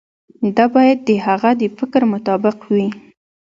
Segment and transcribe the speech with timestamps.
[0.57, 2.87] دا باید د هغه د فکر مطابق وي.